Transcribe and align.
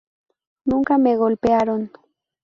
Nunca 0.65 0.97
me 0.97 1.11
golpearon. 1.15 1.81